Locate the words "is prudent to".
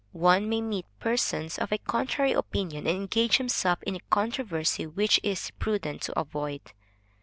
5.29-6.19